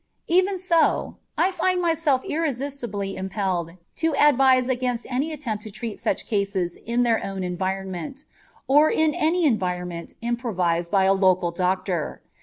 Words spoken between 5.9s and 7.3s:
such cases in their